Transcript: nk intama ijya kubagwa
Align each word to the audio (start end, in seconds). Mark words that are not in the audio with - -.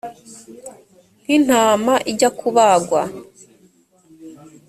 nk 1.23 1.29
intama 1.37 1.93
ijya 2.11 2.29
kubagwa 2.39 3.01